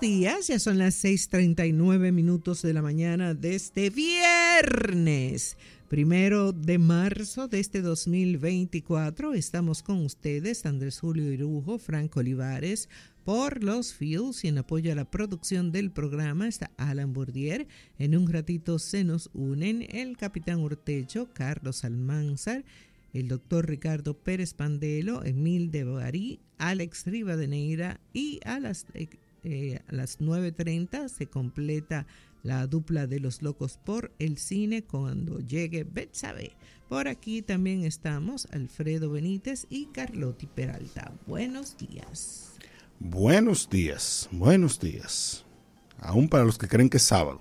días. 0.00 0.46
Ya 0.46 0.58
son 0.58 0.78
las 0.78 0.94
6:39 0.94 2.12
minutos 2.12 2.62
de 2.62 2.72
la 2.72 2.82
mañana 2.82 3.34
de 3.34 3.54
este 3.54 3.90
viernes, 3.90 5.56
primero 5.88 6.52
de 6.52 6.78
marzo 6.78 7.48
de 7.48 7.60
este 7.60 7.82
2024. 7.82 9.34
Estamos 9.34 9.82
con 9.82 10.04
ustedes, 10.04 10.66
Andrés 10.66 11.00
Julio 11.00 11.32
Irujo, 11.32 11.78
Franco 11.78 12.20
Olivares, 12.20 12.88
por 13.24 13.62
los 13.62 13.92
Fields 13.92 14.44
y 14.44 14.48
en 14.48 14.58
apoyo 14.58 14.92
a 14.92 14.94
la 14.94 15.10
producción 15.10 15.72
del 15.72 15.90
programa 15.90 16.48
está 16.48 16.70
Alan 16.76 17.12
Bourdier. 17.12 17.66
En 17.98 18.16
un 18.16 18.30
ratito 18.32 18.78
se 18.78 19.04
nos 19.04 19.30
unen 19.34 19.86
el 19.90 20.16
capitán 20.16 20.60
Urtecho, 20.60 21.28
Carlos 21.32 21.84
Almanzar, 21.84 22.64
el 23.12 23.28
doctor 23.28 23.68
Ricardo 23.68 24.16
Pérez 24.16 24.54
Pandelo, 24.54 25.24
Emil 25.24 25.70
de 25.70 25.84
Barí, 25.84 26.40
Alex 26.58 27.06
Rivadeneira 27.06 28.00
y 28.12 28.40
a 28.44 28.58
las, 28.58 28.86
eh, 29.44 29.80
a 29.88 29.92
las 29.92 30.20
9.30 30.20 31.08
se 31.08 31.26
completa 31.26 32.06
la 32.42 32.66
dupla 32.66 33.06
de 33.06 33.20
los 33.20 33.42
locos 33.42 33.78
por 33.84 34.12
el 34.18 34.38
cine 34.38 34.82
cuando 34.82 35.38
llegue 35.40 35.84
Betsabe. 35.84 36.52
Por 36.88 37.08
aquí 37.08 37.42
también 37.42 37.84
estamos 37.84 38.46
Alfredo 38.52 39.10
Benítez 39.10 39.66
y 39.70 39.86
Carlotti 39.86 40.46
Peralta. 40.46 41.12
Buenos 41.26 41.76
días. 41.76 42.52
Buenos 42.98 43.68
días, 43.68 44.28
buenos 44.30 44.78
días. 44.78 45.44
Aún 45.98 46.28
para 46.28 46.44
los 46.44 46.58
que 46.58 46.68
creen 46.68 46.88
que 46.88 46.96
es 46.96 47.02
sábado. 47.02 47.40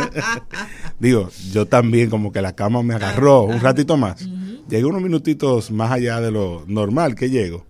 Digo, 0.98 1.30
yo 1.52 1.66
también 1.66 2.10
como 2.10 2.32
que 2.32 2.42
la 2.42 2.54
cama 2.54 2.82
me 2.82 2.94
agarró 2.94 3.42
un 3.42 3.60
ratito 3.60 3.96
más. 3.96 4.28
Llegué 4.68 4.84
unos 4.84 5.02
minutitos 5.02 5.70
más 5.70 5.92
allá 5.92 6.20
de 6.20 6.30
lo 6.30 6.64
normal 6.66 7.14
que 7.14 7.30
llego. 7.30 7.66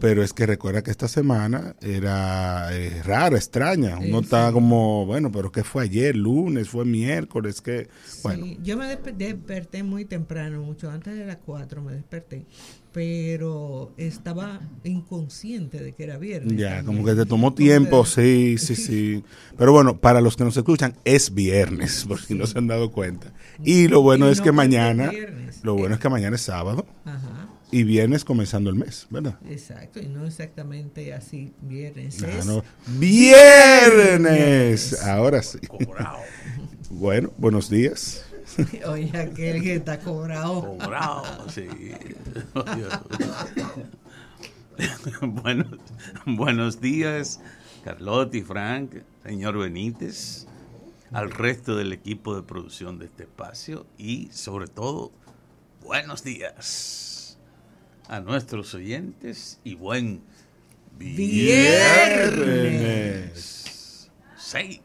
Pero 0.00 0.22
es 0.22 0.32
que 0.32 0.46
recuerda 0.46 0.82
que 0.82 0.90
esta 0.90 1.08
semana 1.08 1.76
era 1.80 2.68
eh, 2.72 3.02
rara, 3.04 3.36
extraña. 3.36 3.98
Uno 3.98 4.20
está 4.20 4.50
como, 4.52 5.04
bueno, 5.06 5.30
pero 5.30 5.52
¿qué 5.52 5.62
fue 5.62 5.84
ayer? 5.84 6.16
Lunes, 6.16 6.68
fue 6.68 6.84
miércoles, 6.84 7.60
que 7.60 7.88
bueno. 8.22 8.46
yo 8.62 8.76
me 8.76 8.86
desperté 8.86 9.82
muy 9.82 10.04
temprano, 10.04 10.62
mucho 10.62 10.90
antes 10.90 11.16
de 11.16 11.26
las 11.26 11.36
4 11.44 11.82
me 11.82 11.92
desperté, 11.92 12.44
pero 12.92 13.92
estaba 13.96 14.60
inconsciente 14.84 15.82
de 15.82 15.92
que 15.92 16.04
era 16.04 16.18
viernes. 16.18 16.56
Ya, 16.56 16.82
como 16.82 17.04
que 17.04 17.14
te 17.14 17.26
tomó 17.26 17.52
tiempo, 17.54 18.04
sí, 18.04 18.56
sí, 18.58 18.74
sí. 18.76 19.24
Pero 19.56 19.72
bueno, 19.72 19.98
para 19.98 20.20
los 20.20 20.36
que 20.36 20.44
nos 20.44 20.56
escuchan, 20.56 20.96
es 21.04 21.34
viernes, 21.34 22.04
por 22.08 22.20
si 22.20 22.34
no 22.34 22.46
se 22.46 22.58
han 22.58 22.66
dado 22.66 22.90
cuenta. 22.90 23.32
Y 23.62 23.88
lo 23.88 24.00
bueno 24.00 24.28
es 24.28 24.40
que 24.40 24.52
mañana, 24.52 25.12
lo 25.62 25.74
bueno 25.74 25.94
es 25.94 26.00
que 26.00 26.08
mañana 26.08 26.36
es 26.36 26.42
sábado. 26.42 26.86
Ajá 27.04 27.29
y 27.70 27.84
viernes 27.84 28.24
comenzando 28.24 28.70
el 28.70 28.76
mes, 28.76 29.06
¿verdad? 29.10 29.38
Exacto, 29.48 30.00
y 30.00 30.06
no 30.06 30.26
exactamente 30.26 31.14
así 31.14 31.54
viernes. 31.60 32.24
¡Viernes! 32.98 35.00
Ahora 35.02 35.42
sí. 35.42 35.58
Cobrado. 35.66 36.18
bueno, 36.90 37.32
buenos 37.38 37.70
días. 37.70 38.24
Oye, 38.86 39.16
aquel 39.16 39.62
que 39.62 39.76
está 39.76 40.00
cobrado. 40.00 40.62
Cobrado, 40.62 41.48
sí. 41.48 41.68
bueno, 45.22 45.64
buenos 46.26 46.80
días, 46.80 47.40
Carlotti, 47.84 48.42
Frank, 48.42 48.96
señor 49.22 49.58
Benítez, 49.58 50.46
al 51.12 51.30
resto 51.30 51.76
del 51.76 51.92
equipo 51.92 52.34
de 52.34 52.42
producción 52.42 52.98
de 52.98 53.06
este 53.06 53.22
espacio 53.24 53.86
y 53.98 54.30
sobre 54.32 54.66
todo, 54.66 55.12
buenos 55.82 56.24
días 56.24 57.09
a 58.10 58.20
nuestros 58.20 58.74
oyentes 58.74 59.58
y 59.62 59.76
buen 59.76 60.20
viernes. 60.98 61.30
Sí. 64.36 64.82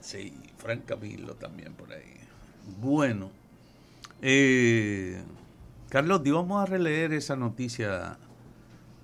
Sí, 0.00 0.32
Frank 0.56 0.84
Camilo 0.84 1.34
también 1.34 1.72
por 1.74 1.92
ahí. 1.92 2.14
Bueno, 2.80 3.32
eh, 4.22 5.20
Carlos, 5.88 6.22
vamos 6.24 6.62
a 6.62 6.66
releer 6.66 7.12
esa 7.12 7.34
noticia 7.34 8.18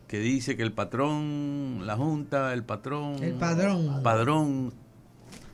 que 0.06 0.20
dice 0.20 0.56
que 0.56 0.62
el 0.62 0.72
patrón, 0.72 1.80
la 1.84 1.96
Junta, 1.96 2.52
el 2.52 2.62
patrón... 2.62 3.20
El 3.20 3.34
padrón. 3.34 4.00
Padrón. 4.04 4.72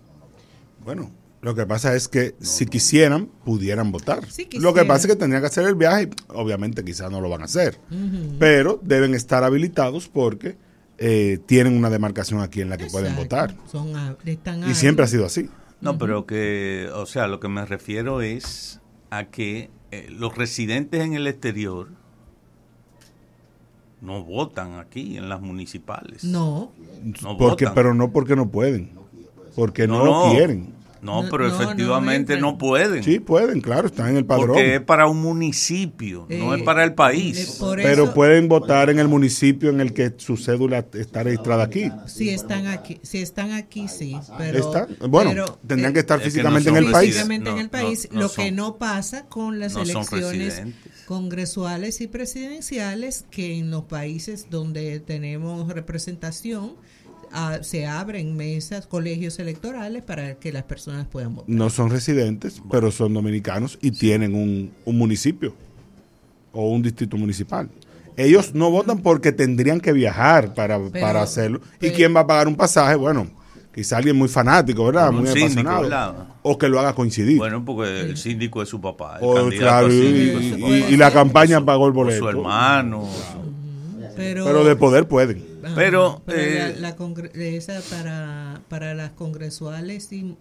Bueno, 0.82 1.10
lo 1.44 1.54
que 1.54 1.66
pasa 1.66 1.94
es 1.94 2.08
que 2.08 2.34
si 2.40 2.64
quisieran, 2.64 3.26
pudieran 3.44 3.92
votar. 3.92 4.20
lo 4.54 4.72
que 4.72 4.86
pasa 4.86 5.06
es 5.06 5.12
que 5.12 5.16
tendrían 5.16 5.42
que 5.42 5.48
hacer 5.48 5.66
el 5.68 5.74
viaje, 5.74 6.08
obviamente 6.28 6.82
quizás 6.82 7.10
no 7.10 7.20
lo 7.20 7.28
van 7.28 7.42
a 7.42 7.44
hacer, 7.44 7.78
pero 8.38 8.80
deben 8.82 9.14
estar 9.14 9.44
habilitados 9.44 10.08
porque 10.08 10.56
eh, 10.96 11.38
tienen 11.44 11.76
una 11.76 11.90
demarcación 11.90 12.40
aquí 12.40 12.62
en 12.62 12.70
la 12.70 12.78
que 12.78 12.86
pueden 12.86 13.14
votar. 13.14 13.54
y 14.66 14.74
siempre 14.74 15.04
ha 15.04 15.06
sido 15.06 15.26
así. 15.26 15.50
No, 15.82 15.98
pero 15.98 16.24
que, 16.24 16.88
o 16.94 17.04
sea, 17.04 17.26
lo 17.26 17.40
que 17.40 17.48
me 17.48 17.66
refiero 17.66 18.22
es 18.22 18.80
a 19.10 19.24
que 19.24 19.68
eh, 19.90 20.06
los 20.08 20.34
residentes 20.38 21.02
en 21.02 21.12
el 21.12 21.26
exterior 21.26 21.88
no 24.00 24.24
votan 24.24 24.78
aquí 24.78 25.18
en 25.18 25.28
las 25.28 25.42
municipales. 25.42 26.24
No. 26.24 26.72
no 27.22 27.36
porque, 27.36 27.66
pero 27.74 27.92
no 27.92 28.12
porque 28.12 28.34
no 28.34 28.48
pueden, 28.48 28.92
porque 29.54 29.86
no, 29.86 30.06
lo 30.06 30.30
quieren. 30.30 30.83
No, 31.04 31.24
pero 31.30 31.46
efectivamente 31.46 32.40
no, 32.40 32.56
pueden. 32.56 33.04
Sí, 33.04 33.20
pueden, 33.20 33.60
claro, 33.60 33.88
están 33.88 34.08
en 34.08 34.16
el 34.16 34.24
padrón. 34.24 34.48
Porque 34.48 34.76
es 34.76 34.80
para 34.80 35.06
un 35.06 35.20
municipio, 35.20 36.26
no 36.30 36.54
es 36.54 36.62
para 36.62 36.82
el 36.82 36.94
país. 36.94 37.60
pero 37.76 38.14
pueden 38.14 38.48
votar 38.48 38.88
en 38.88 38.98
el 38.98 39.08
municipio 39.08 39.68
en 39.68 39.80
el 39.80 39.92
que 39.92 40.14
su 40.16 40.36
cédula 40.36 40.86
está 40.94 41.22
registrada 41.22 41.64
aquí. 41.64 41.90
Si 42.06 42.30
están 42.30 42.66
aquí, 42.66 43.00
si 43.02 43.18
están 43.18 43.52
aquí 43.52 43.86
sí, 43.88 44.16
pero 44.38 44.88
bueno, 45.08 45.58
tendrían 45.66 45.92
que 45.92 46.00
estar 46.00 46.20
físicamente 46.20 46.70
en 46.70 46.76
el 46.76 46.90
país. 46.90 47.10
Físicamente 47.10 47.50
en 47.50 47.58
el 47.58 47.68
país, 47.68 48.08
lo 48.10 48.32
que 48.32 48.50
no 48.50 48.76
pasa 48.76 49.26
con 49.26 49.58
las 49.58 49.76
elecciones 49.76 50.62
congresuales 51.04 52.00
y 52.00 52.06
presidenciales 52.06 53.26
que 53.30 53.58
en 53.58 53.70
los 53.70 53.84
países 53.84 54.46
donde 54.48 55.00
tenemos 55.00 55.68
representación 55.68 56.76
se 57.62 57.86
abren 57.86 58.36
mesas, 58.36 58.86
colegios 58.86 59.38
electorales 59.38 60.02
para 60.02 60.34
que 60.34 60.52
las 60.52 60.64
personas 60.64 61.06
puedan 61.06 61.34
votar. 61.34 61.50
No 61.50 61.70
son 61.70 61.90
residentes, 61.90 62.62
pero 62.70 62.90
son 62.90 63.14
dominicanos 63.14 63.78
y 63.80 63.90
tienen 63.90 64.34
un, 64.34 64.72
municipio 64.86 65.54
o 66.52 66.70
un 66.70 66.82
distrito 66.82 67.16
municipal. 67.16 67.68
Ellos 68.16 68.54
no 68.54 68.70
votan 68.70 68.98
porque 68.98 69.32
tendrían 69.32 69.80
que 69.80 69.92
viajar 69.92 70.54
para, 70.54 70.78
para 70.88 71.22
hacerlo. 71.22 71.60
¿Y 71.80 71.90
quién 71.90 72.14
va 72.14 72.20
a 72.20 72.26
pagar 72.26 72.46
un 72.46 72.54
pasaje? 72.54 72.94
Bueno, 72.94 73.26
quizá 73.74 73.96
alguien 73.96 74.16
muy 74.16 74.28
fanático, 74.28 74.86
¿verdad? 74.86 75.10
muy 75.10 75.28
apasionado. 75.28 76.28
O 76.42 76.56
que 76.56 76.68
lo 76.68 76.78
haga 76.78 76.94
coincidir. 76.94 77.38
Bueno, 77.38 77.64
porque 77.64 78.00
el 78.02 78.16
síndico 78.16 78.62
es 78.62 78.68
su 78.68 78.80
papá. 78.80 79.18
y, 79.90 80.96
la 80.96 81.10
campaña 81.10 81.64
pagó 81.64 81.86
el 81.86 81.92
boleto. 81.92 82.18
su 82.20 82.28
hermano. 82.28 83.08
Pero, 84.16 84.64
de 84.64 84.76
poder 84.76 85.08
pueden. 85.08 85.53
Pero, 85.74 86.22
Pero 86.26 86.40
eh, 86.40 86.74
la, 86.80 86.90
la 86.90 86.96
congre- 86.96 87.30
esa 87.34 87.80
para, 87.90 88.60
para 88.68 88.94
las 88.94 89.12
congresuales, 89.12 90.12
y, 90.12 90.36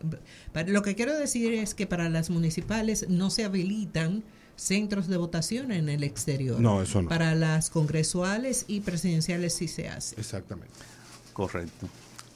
para- 0.52 0.70
lo 0.70 0.81
que 0.81 0.96
quiero 0.96 1.18
decir 1.18 1.54
es 1.54 1.74
que 1.75 1.88
para 1.88 2.10
las 2.10 2.30
municipales 2.30 3.08
no 3.10 3.30
se 3.30 3.44
habilitan 3.46 4.24
centros 4.56 5.08
de 5.08 5.18
votación 5.18 5.72
en 5.72 5.90
el 5.90 6.04
exterior. 6.04 6.60
No, 6.60 6.81
eso 6.81 7.02
no. 7.02 7.10
Para 7.10 7.34
las 7.36 7.70
congresuales 7.70 8.66
y 8.68 8.81
presidenciales 8.81 9.54
sí 9.54 9.68
se 9.68 9.90
hace. 9.90 10.20
Exactamente. 10.20 10.74
Correcto. 11.34 11.88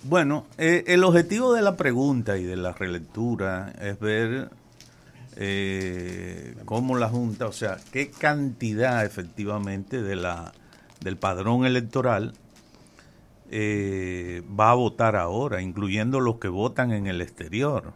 Bueno, 0.03 0.45
eh, 0.57 0.83
el 0.87 1.03
objetivo 1.03 1.53
de 1.53 1.61
la 1.61 1.75
pregunta 1.75 2.37
y 2.37 2.43
de 2.43 2.55
la 2.57 2.71
relectura 2.73 3.73
es 3.81 3.99
ver 3.99 4.49
eh, 5.35 6.55
cómo 6.65 6.97
la 6.97 7.09
Junta, 7.09 7.47
o 7.47 7.51
sea, 7.51 7.77
qué 7.91 8.09
cantidad 8.09 9.05
efectivamente 9.05 10.01
de 10.01 10.15
la, 10.15 10.53
del 11.01 11.17
padrón 11.17 11.65
electoral 11.65 12.33
eh, 13.51 14.43
va 14.59 14.71
a 14.71 14.75
votar 14.75 15.15
ahora, 15.15 15.61
incluyendo 15.61 16.19
los 16.19 16.37
que 16.37 16.47
votan 16.47 16.91
en 16.91 17.07
el 17.07 17.21
exterior. 17.21 17.93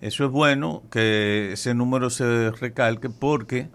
Eso 0.00 0.24
es 0.24 0.30
bueno 0.30 0.82
que 0.90 1.52
ese 1.52 1.74
número 1.74 2.10
se 2.10 2.50
recalque 2.52 3.08
porque 3.10 3.68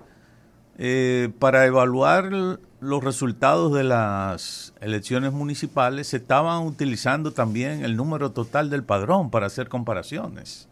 eh, 0.78 1.30
para 1.40 1.66
evaluar 1.66 2.32
los 2.80 3.04
resultados 3.04 3.74
de 3.74 3.84
las 3.84 4.74
elecciones 4.82 5.34
municipales 5.34 6.08
se 6.08 6.18
estaban 6.18 6.64
utilizando 6.66 7.32
también 7.32 7.84
el 7.84 7.96
número 7.96 8.32
total 8.32 8.70
del 8.70 8.84
padrón 8.84 9.30
para 9.30 9.48
hacer 9.48 9.68
comparaciones 9.68 10.68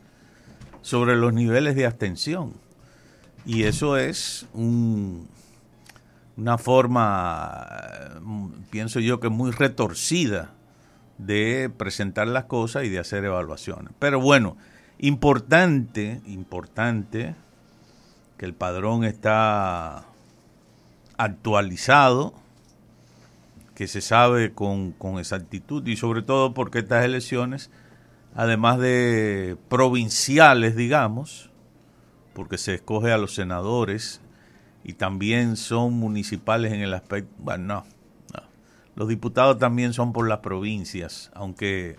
sobre 0.82 1.16
los 1.18 1.34
niveles 1.34 1.76
de 1.76 1.86
abstención. 1.86 2.54
Y 3.46 3.64
eso 3.64 3.98
es 3.98 4.46
un- 4.54 5.28
una 6.40 6.58
forma, 6.58 7.68
eh, 7.70 8.20
pienso 8.70 9.00
yo, 9.00 9.20
que 9.20 9.30
muy 9.30 9.52
retorcida 9.52 10.54
de 11.18 11.70
presentar 11.76 12.28
las 12.28 12.46
cosas 12.46 12.86
y 12.86 12.90
de 12.90 13.00
hacer 13.00 13.26
evaluaciones. 13.26 13.94
Pero 14.00 14.22
bueno, 14.22 14.56
importante, 15.00 16.22
importante 16.26 17.36
que 18.38 18.46
el 18.46 18.54
padrón 18.54 19.04
está 19.04 20.06
actualizado, 21.18 22.34
que 23.76 23.88
se 23.88 24.00
sabe 24.00 24.54
con, 24.54 24.92
con 24.94 25.20
exactitud 25.20 25.86
y 25.88 25.98
sobre 25.98 26.22
todo 26.22 26.54
porque 26.54 26.80
estas 26.80 27.04
elecciones, 27.04 27.70
además 28.34 28.80
de 28.80 29.58
provinciales, 29.68 30.78
digamos, 30.78 31.50
porque 32.34 32.58
se 32.58 32.76
escoge 32.76 33.12
a 33.12 33.18
los 33.18 33.36
senadores 33.36 34.22
y 34.84 34.94
también 34.94 35.56
son 35.56 35.94
municipales 35.94 36.74
en 36.74 36.82
el 36.82 36.94
aspecto, 36.94 37.32
bueno, 37.40 37.66
no, 37.66 37.86
los 38.96 39.08
diputados 39.08 39.58
también 39.58 39.94
son 39.94 40.12
por 40.12 40.28
las 40.28 40.40
provincias, 40.40 41.32
aunque 41.34 41.96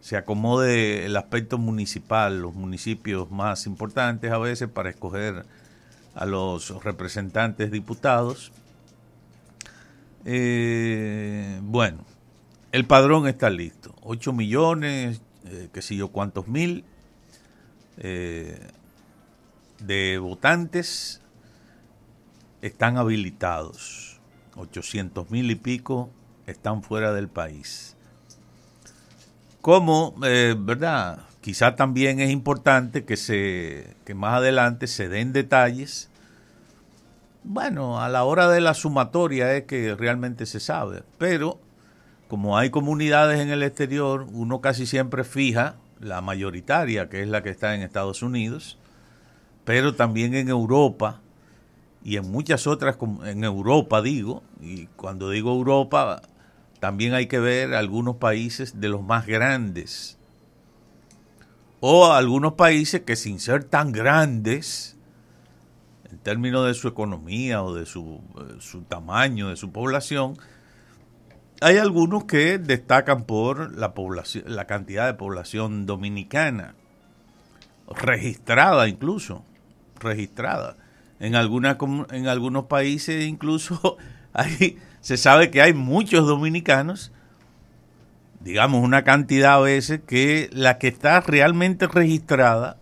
se 0.00 0.16
acomode 0.16 1.04
el 1.04 1.16
aspecto 1.18 1.58
municipal, 1.58 2.40
los 2.40 2.54
municipios 2.54 3.30
más 3.30 3.66
importantes 3.66 4.32
a 4.32 4.38
veces 4.38 4.68
para 4.68 4.88
escoger 4.88 5.44
a 6.14 6.24
los 6.24 6.82
representantes 6.82 7.70
diputados. 7.70 8.52
Eh, 10.24 11.60
bueno, 11.62 12.06
el 12.72 12.86
padrón 12.86 13.28
está 13.28 13.50
listo. 13.50 13.94
8 14.02 14.32
millones, 14.32 15.20
eh, 15.44 15.68
qué 15.72 15.82
sé 15.82 15.94
yo, 15.94 16.08
cuántos 16.08 16.48
mil 16.48 16.84
eh, 17.98 18.66
de 19.80 20.16
votantes 20.16 21.20
están 22.62 22.96
habilitados. 22.96 24.20
800 24.56 25.30
mil 25.30 25.50
y 25.50 25.54
pico 25.54 26.10
están 26.46 26.82
fuera 26.82 27.12
del 27.12 27.28
país. 27.28 27.96
Como, 29.60 30.14
eh, 30.24 30.54
¿verdad? 30.58 31.20
Quizá 31.40 31.76
también 31.76 32.20
es 32.20 32.30
importante 32.30 33.04
que, 33.04 33.16
se, 33.16 33.94
que 34.04 34.14
más 34.14 34.34
adelante 34.34 34.86
se 34.86 35.08
den 35.08 35.32
detalles. 35.32 36.10
Bueno, 37.44 38.00
a 38.00 38.08
la 38.08 38.24
hora 38.24 38.48
de 38.48 38.60
la 38.60 38.74
sumatoria 38.74 39.54
es 39.54 39.64
que 39.64 39.94
realmente 39.94 40.46
se 40.46 40.60
sabe, 40.60 41.02
pero 41.18 41.58
como 42.28 42.58
hay 42.58 42.70
comunidades 42.70 43.40
en 43.40 43.48
el 43.48 43.62
exterior, 43.62 44.26
uno 44.32 44.60
casi 44.60 44.84
siempre 44.84 45.24
fija 45.24 45.76
la 46.00 46.20
mayoritaria, 46.20 47.08
que 47.08 47.22
es 47.22 47.28
la 47.28 47.42
que 47.42 47.50
está 47.50 47.74
en 47.74 47.82
Estados 47.82 48.22
Unidos, 48.22 48.78
pero 49.64 49.94
también 49.94 50.34
en 50.34 50.48
Europa 50.48 51.20
y 52.02 52.16
en 52.16 52.30
muchas 52.30 52.66
otras, 52.66 52.96
en 53.24 53.44
Europa 53.44 54.02
digo, 54.02 54.42
y 54.60 54.86
cuando 54.96 55.30
digo 55.30 55.52
Europa, 55.52 56.22
también 56.80 57.14
hay 57.14 57.26
que 57.26 57.38
ver 57.38 57.74
algunos 57.74 58.16
países 58.16 58.80
de 58.80 58.88
los 58.88 59.02
más 59.02 59.26
grandes, 59.26 60.18
o 61.80 62.12
algunos 62.12 62.54
países 62.54 63.02
que 63.02 63.16
sin 63.16 63.40
ser 63.40 63.64
tan 63.64 63.92
grandes, 63.92 64.96
en 66.10 66.18
términos 66.18 66.66
de 66.66 66.74
su 66.74 66.88
economía 66.88 67.62
o 67.62 67.74
de 67.74 67.86
su, 67.86 68.20
eh, 68.38 68.56
su 68.60 68.82
tamaño, 68.82 69.48
de 69.48 69.56
su 69.56 69.70
población, 69.70 70.38
hay 71.60 71.76
algunos 71.76 72.24
que 72.24 72.58
destacan 72.58 73.24
por 73.24 73.76
la 73.76 73.92
población, 73.92 74.44
la 74.46 74.66
cantidad 74.66 75.06
de 75.06 75.14
población 75.14 75.86
dominicana, 75.86 76.74
registrada 77.88 78.88
incluso, 78.88 79.44
registrada. 79.98 80.76
En, 81.20 81.34
alguna, 81.34 81.76
en 82.10 82.28
algunos 82.28 82.64
países 82.64 83.26
incluso 83.26 83.96
hay, 84.32 84.78
se 85.00 85.16
sabe 85.16 85.50
que 85.50 85.62
hay 85.62 85.74
muchos 85.74 86.26
dominicanos, 86.26 87.12
digamos 88.40 88.82
una 88.82 89.04
cantidad 89.04 89.54
a 89.54 89.60
veces, 89.60 90.00
que 90.06 90.48
la 90.52 90.78
que 90.78 90.88
está 90.88 91.20
realmente 91.20 91.86
registrada 91.86 92.78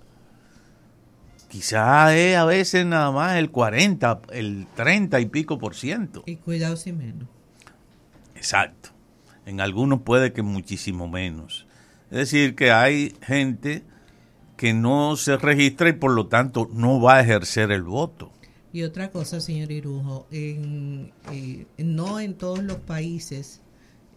quizás 1.48 2.12
es 2.12 2.36
a 2.36 2.44
veces 2.44 2.84
nada 2.84 3.10
más 3.10 3.36
el 3.36 3.50
40, 3.50 4.20
el 4.32 4.66
30 4.74 5.20
y 5.20 5.26
pico 5.26 5.58
por 5.58 5.74
ciento. 5.74 6.22
Y 6.26 6.36
cuidado 6.36 6.76
si 6.76 6.92
menos. 6.92 7.28
Exacto. 8.34 8.90
En 9.46 9.60
algunos 9.60 10.02
puede 10.02 10.32
que 10.32 10.42
muchísimo 10.42 11.08
menos. 11.08 11.66
Es 12.10 12.18
decir, 12.18 12.54
que 12.54 12.72
hay 12.72 13.16
gente 13.22 13.84
que 14.56 14.72
no 14.72 15.16
se 15.16 15.36
registra 15.36 15.88
y 15.88 15.92
por 15.92 16.12
lo 16.12 16.26
tanto 16.28 16.68
no 16.72 17.00
va 17.00 17.16
a 17.16 17.20
ejercer 17.20 17.70
el 17.70 17.82
voto. 17.82 18.32
Y 18.72 18.82
otra 18.82 19.10
cosa, 19.10 19.40
señor 19.40 19.72
Irujo, 19.72 20.26
en, 20.30 21.12
eh, 21.32 21.66
no 21.78 22.20
en 22.20 22.34
todos 22.34 22.62
los 22.62 22.76
países 22.78 23.60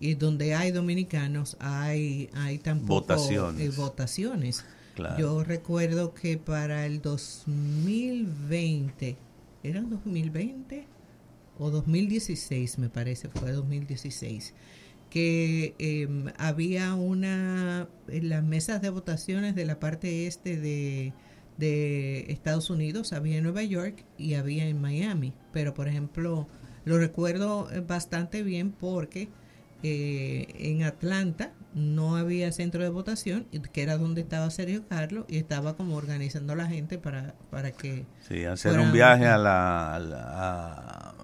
y 0.02 0.16
donde 0.16 0.56
hay 0.56 0.72
dominicanos 0.72 1.58
hay, 1.60 2.30
hay 2.34 2.58
tampoco 2.58 3.02
Votaciones. 3.02 3.62
eh, 3.62 3.70
votaciones. 3.76 4.66
Claro. 4.96 5.18
Yo 5.18 5.44
recuerdo 5.44 6.14
que 6.14 6.38
para 6.38 6.86
el 6.86 7.02
2020, 7.02 9.18
¿era 9.64 9.82
2020? 9.82 10.88
O 11.58 11.70
2016, 11.72 12.80
me 12.80 12.90
parece, 12.90 13.30
fue 13.30 13.52
2016, 13.52 14.54
que 15.10 15.76
eh, 15.80 16.08
había 16.38 16.94
una, 16.94 17.88
en 18.08 18.30
las 18.30 18.44
mesas 18.44 18.82
de 18.82 18.90
votaciones 18.90 19.56
de 19.56 19.66
la 19.66 19.80
parte 19.80 20.28
este 20.28 20.58
de, 20.58 21.14
de 21.58 22.26
Estados 22.32 22.70
Unidos, 22.70 23.14
había 23.14 23.38
en 23.38 23.44
Nueva 23.44 23.64
York 23.64 24.06
y 24.18 24.36
había 24.36 24.68
en 24.68 24.80
Miami. 24.82 25.34
Pero, 25.52 25.74
por 25.74 25.88
ejemplo, 25.88 26.48
lo 26.86 26.98
recuerdo 26.98 27.70
eh, 27.72 27.82
bastante 27.82 28.44
bien 28.44 28.72
porque 28.72 29.30
eh, 29.84 30.48
en 30.60 30.84
Atlanta 30.84 31.54
no 31.74 32.16
había 32.18 32.52
centro 32.52 32.84
de 32.84 32.90
votación, 32.90 33.46
que 33.72 33.84
era 33.84 33.98
donde 33.98 34.22
estaba 34.22 34.50
Sergio 34.50 34.88
Carlos, 34.88 35.26
y 35.28 35.38
estaba 35.38 35.76
como 35.78 35.96
organizando 35.96 36.54
a 36.54 36.56
la 36.56 36.66
gente 36.68 36.98
para, 36.98 37.36
para 37.52 37.72
que... 37.72 38.06
Sí, 38.28 38.44
hacer 38.46 38.80
un 38.80 38.92
viaje 38.92 39.26
a 39.28 39.38
la, 39.38 39.96
a 39.96 40.00
la- 40.00 40.24
a- 40.24 41.16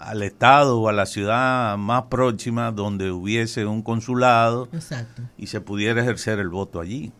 al 0.00 0.22
estado 0.22 0.80
o 0.80 0.88
a 0.88 0.92
la 0.92 1.06
ciudad 1.06 1.76
más 1.76 2.04
próxima 2.04 2.72
donde 2.72 3.10
hubiese 3.10 3.66
un 3.66 3.82
consulado 3.82 4.68
Exacto. 4.72 5.22
y 5.36 5.48
se 5.48 5.60
pudiera 5.60 6.00
ejercer 6.00 6.38
el 6.38 6.48
voto 6.48 6.80
allí. 6.80 7.12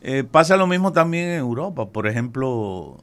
Eh, 0.00 0.24
pasa 0.24 0.56
lo 0.56 0.66
mismo 0.66 0.92
también 0.92 1.28
en 1.28 1.38
Europa. 1.38 1.86
Por 1.86 2.08
ejemplo, 2.08 2.98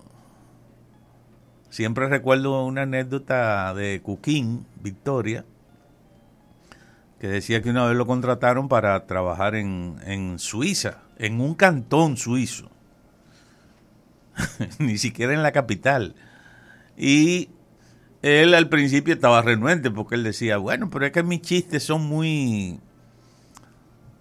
siempre 1.69 2.07
recuerdo 2.07 2.65
una 2.65 2.81
anécdota 2.81 3.73
de 3.73 4.01
Cuquín, 4.01 4.65
Victoria, 4.81 5.45
que 7.19 7.27
decía 7.27 7.61
que 7.61 7.69
una 7.69 7.85
vez 7.85 7.95
lo 7.95 8.05
contrataron 8.05 8.67
para 8.67 9.05
trabajar 9.05 9.55
en, 9.55 9.95
en 10.05 10.37
Suiza, 10.37 10.99
en 11.17 11.39
un 11.39 11.55
cantón 11.55 12.17
suizo, 12.17 12.69
ni 14.79 14.97
siquiera 14.97 15.33
en 15.33 15.43
la 15.43 15.53
capital. 15.53 16.15
Y 16.97 17.49
él 18.23 18.53
al 18.53 18.69
principio 18.69 19.13
estaba 19.13 19.41
renuente 19.41 19.91
porque 19.91 20.15
él 20.15 20.23
decía, 20.23 20.57
bueno, 20.57 20.89
pero 20.89 21.05
es 21.05 21.11
que 21.11 21.23
mis 21.23 21.41
chistes 21.41 21.83
son 21.83 22.07
muy, 22.07 22.79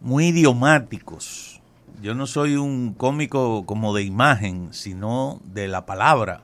muy 0.01 0.27
idiomáticos. 0.27 1.61
Yo 2.03 2.15
no 2.17 2.27
soy 2.27 2.57
un 2.57 2.95
cómico 2.95 3.65
como 3.65 3.95
de 3.95 4.03
imagen, 4.03 4.73
sino 4.73 5.41
de 5.45 5.69
la 5.69 5.87
palabra. 5.87 6.43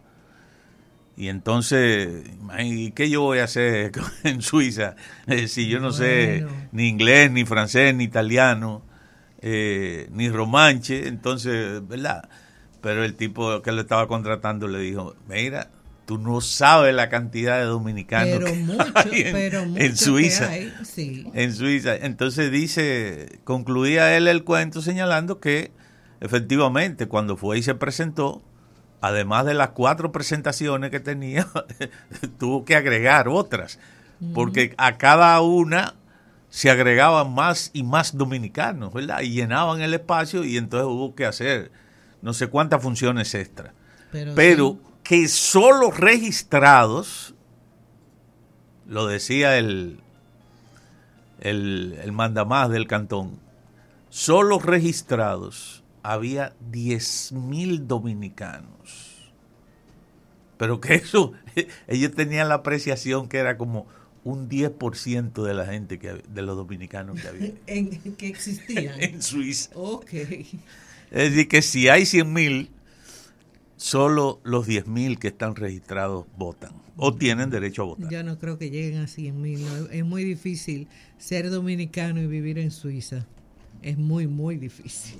Y 1.16 1.26
entonces, 1.30 2.30
¿qué 2.94 3.10
yo 3.10 3.22
voy 3.22 3.40
a 3.40 3.44
hacer 3.44 3.90
en 4.22 4.40
Suiza 4.40 4.94
eh, 5.26 5.48
si 5.48 5.68
yo 5.68 5.80
no 5.80 5.90
sé 5.90 6.46
ni 6.70 6.86
inglés, 6.86 7.32
ni 7.32 7.44
francés, 7.44 7.92
ni 7.92 8.04
italiano, 8.04 8.82
eh, 9.40 10.08
ni 10.12 10.28
romanche? 10.28 11.08
Entonces, 11.08 11.86
¿verdad? 11.88 12.28
Pero 12.80 13.02
el 13.02 13.16
tipo 13.16 13.62
que 13.62 13.72
lo 13.72 13.80
estaba 13.80 14.06
contratando 14.06 14.68
le 14.68 14.78
dijo, 14.78 15.16
mira, 15.28 15.72
tú 16.08 16.16
no 16.16 16.40
sabes 16.40 16.94
la 16.94 17.10
cantidad 17.10 17.58
de 17.58 17.66
dominicanos 17.66 18.38
que 18.38 18.86
hay 18.94 19.22
en, 19.76 19.94
Suiza. 19.94 20.48
En 20.56 21.54
Suiza. 21.54 21.96
Entonces 21.96 22.50
dice, 22.50 23.40
concluía 23.44 24.16
él 24.16 24.26
el 24.26 24.42
cuento 24.42 24.80
señalando 24.80 25.38
que 25.38 25.70
efectivamente 26.22 27.08
cuando 27.08 27.36
fue 27.36 27.58
y 27.58 27.62
se 27.62 27.74
presentó, 27.74 28.42
además 29.02 29.44
de 29.44 29.52
las 29.52 29.68
cuatro 29.70 30.10
presentaciones 30.10 30.90
que 30.90 30.98
tenía, 30.98 31.46
tuvo 32.38 32.64
que 32.64 32.74
agregar 32.74 33.28
otras, 33.28 33.78
porque 34.32 34.74
a 34.78 34.96
cada 34.96 35.38
una 35.42 35.94
se 36.48 36.70
agregaban 36.70 37.34
más 37.34 37.70
y 37.74 37.82
más 37.82 38.16
dominicanos, 38.16 38.94
¿verdad? 38.94 39.20
Y 39.20 39.32
llenaban 39.32 39.82
el 39.82 39.92
espacio 39.92 40.42
y 40.42 40.56
entonces 40.56 40.86
hubo 40.86 41.14
que 41.14 41.26
hacer 41.26 41.70
no 42.22 42.32
sé 42.32 42.46
cuántas 42.46 42.82
funciones 42.82 43.34
extra. 43.34 43.74
Pero 44.34 44.78
que 45.08 45.26
solo 45.26 45.90
registrados, 45.90 47.34
lo 48.86 49.06
decía 49.06 49.56
el, 49.56 50.00
el, 51.40 51.98
el 52.02 52.12
mandamás 52.12 52.68
del 52.68 52.86
cantón, 52.86 53.38
solo 54.10 54.58
registrados 54.58 55.82
había 56.02 56.52
10.000 56.70 57.86
dominicanos. 57.86 59.32
Pero 60.58 60.78
que 60.78 60.96
eso, 60.96 61.32
ellos 61.88 62.12
tenían 62.12 62.50
la 62.50 62.56
apreciación 62.56 63.30
que 63.30 63.38
era 63.38 63.56
como 63.56 63.86
un 64.24 64.50
10% 64.50 65.42
de 65.42 65.54
la 65.54 65.64
gente, 65.64 65.98
que, 65.98 66.22
de 66.28 66.42
los 66.42 66.54
dominicanos 66.54 67.18
que 67.18 67.28
había. 67.28 67.52
¿En, 67.66 68.14
que 68.14 68.28
existían? 68.28 68.94
en 69.00 69.22
Suiza. 69.22 69.70
Ok. 69.74 70.12
Es 70.12 71.30
decir, 71.30 71.48
que 71.48 71.62
si 71.62 71.88
hay 71.88 72.02
100.000 72.02 72.68
solo 73.78 74.40
los 74.44 74.68
10.000 74.68 75.18
que 75.18 75.28
están 75.28 75.56
registrados 75.56 76.26
votan 76.36 76.72
o 76.96 77.14
tienen 77.14 77.48
derecho 77.48 77.80
a 77.82 77.86
votar. 77.86 78.10
Yo 78.10 78.22
no 78.24 78.38
creo 78.38 78.58
que 78.58 78.68
lleguen 78.70 79.00
a 79.00 79.04
100.000. 79.04 79.88
Es 79.92 80.04
muy 80.04 80.24
difícil 80.24 80.88
ser 81.16 81.48
dominicano 81.48 82.20
y 82.20 82.26
vivir 82.26 82.58
en 82.58 82.70
Suiza. 82.70 83.24
Es 83.80 83.96
muy, 83.96 84.26
muy 84.26 84.56
difícil. 84.56 85.16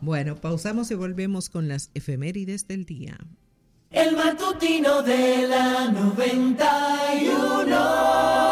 Bueno, 0.00 0.36
pausamos 0.36 0.90
y 0.90 0.96
volvemos 0.96 1.48
con 1.48 1.68
las 1.68 1.90
efemérides 1.94 2.66
del 2.66 2.84
día. 2.84 3.16
El 3.90 4.16
matutino 4.16 5.02
de 5.02 5.46
la 5.48 5.92
91. 5.92 8.49